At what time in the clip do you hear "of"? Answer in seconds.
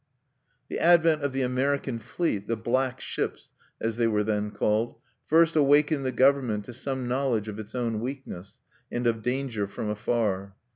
1.21-1.31, 7.47-7.59, 9.05-9.21